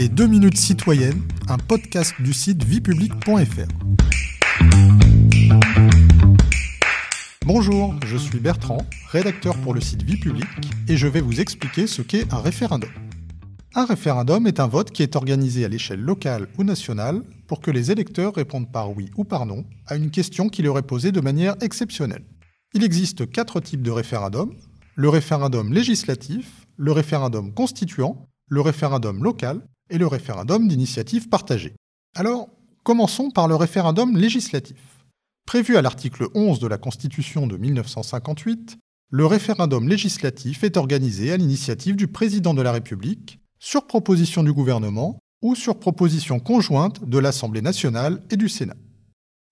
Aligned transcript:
Les 0.00 0.08
2 0.08 0.28
minutes 0.28 0.56
citoyennes, 0.56 1.20
un 1.46 1.58
podcast 1.58 2.14
du 2.20 2.32
site 2.32 2.64
viepublic.fr. 2.64 3.68
Bonjour, 7.44 7.94
je 8.06 8.16
suis 8.16 8.38
Bertrand, 8.38 8.78
rédacteur 9.10 9.58
pour 9.58 9.74
le 9.74 9.82
site 9.82 10.02
Vie 10.02 10.16
Publique, 10.16 10.46
et 10.88 10.96
je 10.96 11.06
vais 11.06 11.20
vous 11.20 11.42
expliquer 11.42 11.86
ce 11.86 12.00
qu'est 12.00 12.32
un 12.32 12.38
référendum. 12.38 12.88
Un 13.74 13.84
référendum 13.84 14.46
est 14.46 14.58
un 14.58 14.68
vote 14.68 14.90
qui 14.90 15.02
est 15.02 15.16
organisé 15.16 15.66
à 15.66 15.68
l'échelle 15.68 16.00
locale 16.00 16.48
ou 16.56 16.64
nationale 16.64 17.20
pour 17.46 17.60
que 17.60 17.70
les 17.70 17.90
électeurs 17.90 18.34
répondent 18.34 18.72
par 18.72 18.96
oui 18.96 19.10
ou 19.18 19.24
par 19.24 19.44
non 19.44 19.66
à 19.86 19.96
une 19.96 20.10
question 20.10 20.48
qui 20.48 20.62
leur 20.62 20.78
est 20.78 20.86
posée 20.86 21.12
de 21.12 21.20
manière 21.20 21.56
exceptionnelle. 21.60 22.24
Il 22.72 22.84
existe 22.84 23.30
quatre 23.30 23.60
types 23.60 23.82
de 23.82 23.90
référendums 23.90 24.54
le 24.94 25.10
référendum 25.10 25.74
législatif, 25.74 26.66
le 26.78 26.92
référendum 26.92 27.52
constituant, 27.52 28.30
le 28.48 28.62
référendum 28.62 29.22
local 29.22 29.60
et 29.90 29.98
le 29.98 30.06
référendum 30.06 30.66
d'initiative 30.66 31.28
partagée. 31.28 31.74
Alors, 32.16 32.48
commençons 32.82 33.30
par 33.30 33.48
le 33.48 33.54
référendum 33.54 34.16
législatif. 34.16 35.04
Prévu 35.46 35.76
à 35.76 35.82
l'article 35.82 36.28
11 36.34 36.58
de 36.60 36.66
la 36.66 36.78
Constitution 36.78 37.46
de 37.46 37.56
1958, 37.56 38.78
le 39.10 39.26
référendum 39.26 39.88
législatif 39.88 40.62
est 40.62 40.76
organisé 40.76 41.32
à 41.32 41.36
l'initiative 41.36 41.96
du 41.96 42.06
président 42.06 42.54
de 42.54 42.62
la 42.62 42.72
République, 42.72 43.40
sur 43.58 43.86
proposition 43.86 44.42
du 44.42 44.52
gouvernement 44.52 45.18
ou 45.42 45.54
sur 45.54 45.78
proposition 45.78 46.38
conjointe 46.38 47.04
de 47.04 47.18
l'Assemblée 47.18 47.62
nationale 47.62 48.22
et 48.30 48.36
du 48.36 48.48
Sénat. 48.48 48.76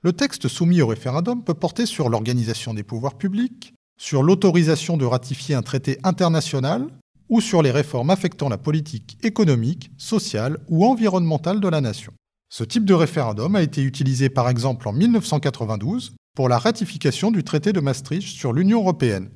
Le 0.02 0.12
texte 0.12 0.46
soumis 0.46 0.80
au 0.80 0.87
référendum 0.87 1.43
peut 1.43 1.55
porter 1.55 1.84
sur 1.84 2.09
l'organisation 2.09 2.73
des 2.73 2.84
pouvoirs 2.84 3.18
publics, 3.18 3.74
sur 3.98 4.23
l'autorisation 4.23 4.96
de 4.96 5.05
ratifier 5.05 5.57
un 5.57 5.62
traité 5.62 5.98
international 6.05 6.88
ou 7.28 7.41
sur 7.41 7.62
les 7.62 7.70
réformes 7.70 8.10
affectant 8.10 8.48
la 8.48 8.59
politique 8.59 9.18
économique, 9.23 9.91
sociale 9.96 10.59
ou 10.68 10.87
environnementale 10.87 11.60
de 11.60 11.68
la 11.68 11.80
nation. 11.80 12.12
Ce 12.51 12.65
type 12.65 12.84
de 12.84 12.95
référendum 12.95 13.57
a 13.57 13.62
été 13.62 13.82
utilisé 13.82 14.30
par 14.30 14.48
exemple 14.48 14.88
en 14.88 14.93
1992 14.93 16.15
pour 16.34 16.49
la 16.49 16.59
ratification 16.59 17.30
du 17.30 17.45
traité 17.45 17.73
de 17.73 17.80
Maastricht 17.80 18.29
sur 18.29 18.52
l'Union 18.52 18.80
européenne. 18.80 19.29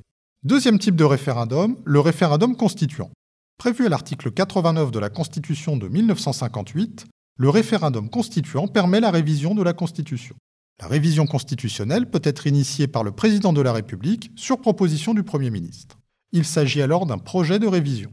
Deuxième 0.43 0.79
type 0.79 0.95
de 0.95 1.03
référendum, 1.03 1.77
le 1.85 1.99
référendum 1.99 2.55
constituant. 2.55 3.11
Prévu 3.57 3.85
à 3.85 3.89
l'article 3.89 4.31
89 4.31 4.91
de 4.91 4.99
la 4.99 5.09
Constitution 5.09 5.77
de 5.77 5.87
1958, 5.87 7.05
le 7.37 7.49
référendum 7.49 8.09
constituant 8.09 8.67
permet 8.67 8.99
la 8.99 9.11
révision 9.11 9.55
de 9.55 9.63
la 9.63 9.73
Constitution. 9.73 10.35
La 10.81 10.87
révision 10.87 11.27
constitutionnelle 11.27 12.09
peut 12.09 12.21
être 12.23 12.47
initiée 12.47 12.87
par 12.87 13.03
le 13.03 13.11
président 13.11 13.53
de 13.53 13.61
la 13.61 13.73
République 13.73 14.31
sur 14.35 14.59
proposition 14.59 15.13
du 15.13 15.23
Premier 15.23 15.49
ministre. 15.49 15.97
Il 16.35 16.45
s'agit 16.45 16.81
alors 16.81 17.05
d'un 17.05 17.19
projet 17.19 17.59
de 17.59 17.67
révision. 17.67 18.11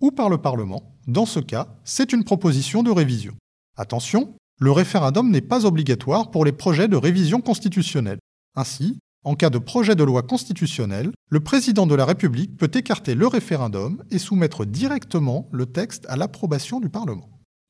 Ou 0.00 0.12
par 0.12 0.30
le 0.30 0.38
Parlement. 0.38 0.94
Dans 1.08 1.26
ce 1.26 1.40
cas, 1.40 1.66
c'est 1.82 2.12
une 2.12 2.22
proposition 2.22 2.84
de 2.84 2.92
révision. 2.92 3.34
Attention, 3.76 4.36
le 4.60 4.70
référendum 4.70 5.28
n'est 5.28 5.40
pas 5.40 5.66
obligatoire 5.66 6.30
pour 6.30 6.44
les 6.44 6.52
projets 6.52 6.86
de 6.86 6.94
révision 6.96 7.40
constitutionnelle. 7.40 8.20
Ainsi, 8.54 9.00
en 9.24 9.34
cas 9.34 9.50
de 9.50 9.58
projet 9.58 9.96
de 9.96 10.04
loi 10.04 10.22
constitutionnelle, 10.22 11.10
le 11.30 11.40
président 11.40 11.88
de 11.88 11.96
la 11.96 12.04
République 12.04 12.56
peut 12.56 12.70
écarter 12.72 13.16
le 13.16 13.26
référendum 13.26 14.04
et 14.12 14.20
soumettre 14.20 14.64
directement 14.64 15.48
le 15.50 15.66
texte 15.66 16.06
à 16.08 16.14
l'approbation 16.14 16.78
du 16.78 16.88
Parlement. 16.88 17.28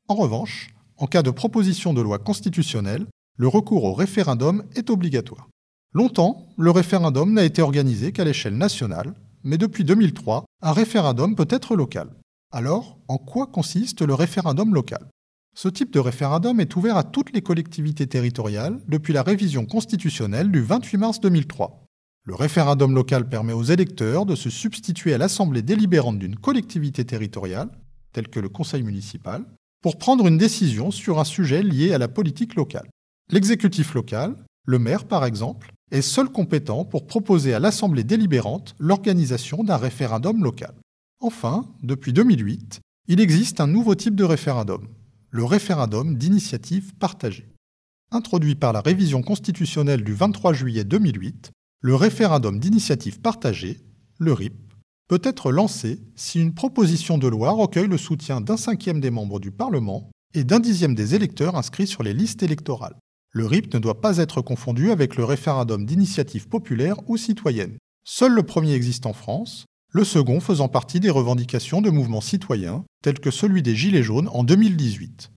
En 0.09 0.17
revanche, 0.17 0.69
en 0.99 1.07
cas 1.07 1.23
de 1.23 1.31
proposition 1.31 1.95
de 1.95 2.03
loi 2.03 2.19
constitutionnelle, 2.19 3.07
le 3.39 3.49
recours 3.49 3.85
au 3.85 3.95
référendum 3.95 4.65
est 4.77 4.91
obligatoire. 4.91 5.49
Longtemps, 5.95 6.51
le 6.59 6.71
référendum 6.71 7.33
n'a 7.33 7.45
été 7.45 7.63
organisé 7.63 8.13
qu'à 8.13 8.25
l'échelle 8.25 8.59
nationale, 8.59 9.15
mais 9.45 9.59
depuis 9.59 9.85
2003, 9.85 10.45
un 10.63 10.73
référendum 10.73 11.35
peut 11.35 11.49
être 11.51 11.77
local. 11.77 12.11
Alors, 12.53 12.99
en 13.09 13.19
quoi 13.19 13.47
consiste 13.47 14.03
le 14.03 14.15
référendum 14.15 14.75
local? 14.75 15.07
Ce 15.55 15.69
type 15.69 15.93
de 15.93 15.99
référendum 15.99 16.61
est 16.61 16.77
ouvert 16.77 16.97
à 16.97 17.05
toutes 17.05 17.33
les 17.33 17.43
collectivités 17.43 18.07
territoriales 18.07 18.81
depuis 18.89 19.13
la 19.13 19.23
révision 19.23 19.67
constitutionnelle 19.67 20.51
du 20.51 20.63
28 20.63 20.97
mars 20.99 21.21
2003. 21.21 21.85
Le 22.25 22.35
référendum 22.35 22.95
local 22.95 23.29
permet 23.29 23.53
aux 23.53 23.65
électeurs 23.65 24.27
de 24.27 24.35
se 24.35 24.51
substituer 24.51 25.15
à 25.15 25.19
l'assemblée 25.19 25.63
délibérante 25.63 26.19
d'une 26.19 26.37
collectivité 26.37 27.05
territoriale, 27.05 27.71
telle 28.13 28.29
que 28.29 28.39
le 28.39 28.49
conseil 28.49 28.83
municipal, 28.83 29.45
pour 29.83 29.99
prendre 29.99 30.27
une 30.27 30.39
décision 30.39 30.91
sur 30.91 31.19
un 31.19 31.25
sujet 31.25 31.63
lié 31.63 31.93
à 31.93 31.99
la 31.99 32.09
politique 32.09 32.55
locale. 32.55 32.89
L'exécutif 33.31 33.95
local, 33.95 34.37
le 34.65 34.79
maire 34.79 35.07
par 35.07 35.25
exemple, 35.25 35.73
est 35.91 36.03
seul 36.03 36.29
compétent 36.29 36.85
pour 36.85 37.07
proposer 37.07 37.55
à 37.55 37.59
l'Assemblée 37.59 38.05
délibérante 38.05 38.75
l'organisation 38.79 39.65
d'un 39.65 39.77
référendum 39.77 40.43
local. 40.43 40.75
Enfin, 41.21 41.67
depuis 41.83 42.13
2008, 42.13 42.81
il 43.09 43.21
existe 43.21 43.61
un 43.61 43.67
nouveau 43.67 43.95
type 43.95 44.15
de 44.15 44.25
référendum, 44.25 44.87
le 45.31 45.45
référendum 45.45 46.17
d'initiative 46.17 46.95
partagée. 46.95 47.49
Introduit 48.11 48.55
par 48.55 48.73
la 48.73 48.81
révision 48.81 49.23
constitutionnelle 49.23 50.05
du 50.05 50.15
23 50.15 50.53
juillet 50.53 50.85
2008, 50.85 51.51
le 51.81 51.95
référendum 51.95 52.59
d'initiative 52.59 53.21
partagée, 53.21 53.81
le 54.19 54.33
RIP, 54.33 54.55
peut 55.09 55.21
être 55.23 55.51
lancé 55.51 56.01
si 56.17 56.41
une 56.41 56.55
proposition 56.55 57.19
de 57.19 57.29
loi 57.29 57.51
recueille 57.51 57.89
le 57.89 57.99
soutien 57.99 58.41
d'un 58.41 58.57
cinquième 58.57 59.01
des 59.01 59.11
membres 59.11 59.41
du 59.41 59.51
Parlement 59.51 60.11
et 60.35 60.45
d'un 60.45 60.61
dixième 60.61 60.95
des 60.95 61.15
électeurs 61.15 61.57
inscrits 61.57 61.87
sur 61.87 62.03
les 62.03 62.13
listes 62.13 62.43
électorales. 62.43 62.97
Le 63.33 63.45
RIP 63.45 63.75
ne 63.75 63.79
doit 63.79 64.01
pas 64.01 64.17
être 64.17 64.41
confondu 64.41 64.91
avec 64.91 65.17
le 65.17 65.25
référendum 65.25 65.85
d'initiative 65.85 66.49
populaire 66.49 66.97
ou 67.09 67.19
citoyenne. 67.19 67.77
Seul 68.05 68.33
le 68.33 68.43
premier 68.43 68.73
existe 68.73 69.05
en 69.05 69.13
France, 69.13 69.67
le 69.93 70.03
second 70.03 70.41
faisant 70.41 70.69
partie 70.69 70.99
des 70.99 71.11
revendications 71.11 71.83
de 71.83 71.91
mouvements 71.91 72.23
citoyens, 72.23 72.85
tels 73.03 73.21
que 73.21 73.31
celui 73.31 73.63
des 73.63 73.77
Gilets 73.77 74.03
jaunes 74.03 74.31
en 74.33 74.45
2018. 74.45 75.31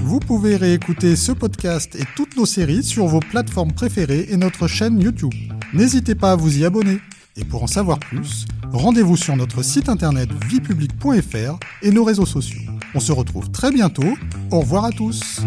Vous 0.00 0.20
pouvez 0.20 0.56
réécouter 0.56 1.16
ce 1.16 1.32
podcast 1.32 1.94
et 1.96 2.04
toutes 2.16 2.38
nos 2.38 2.46
séries 2.46 2.82
sur 2.82 3.06
vos 3.06 3.20
plateformes 3.20 3.72
préférées 3.72 4.26
et 4.30 4.38
notre 4.38 4.68
chaîne 4.68 4.98
YouTube. 4.98 5.34
N'hésitez 5.74 6.14
pas 6.14 6.32
à 6.32 6.36
vous 6.36 6.58
y 6.58 6.64
abonner. 6.64 6.98
Et 7.36 7.44
pour 7.44 7.62
en 7.62 7.66
savoir 7.68 7.98
plus, 7.98 8.46
rendez-vous 8.72 9.16
sur 9.16 9.36
notre 9.36 9.62
site 9.62 9.88
internet 9.88 10.30
viepublic.fr 10.46 11.58
et 11.82 11.90
nos 11.90 12.04
réseaux 12.04 12.26
sociaux. 12.26 12.62
On 12.94 13.00
se 13.00 13.12
retrouve 13.12 13.50
très 13.50 13.70
bientôt. 13.70 14.16
Au 14.50 14.60
revoir 14.60 14.86
à 14.86 14.90
tous. 14.92 15.42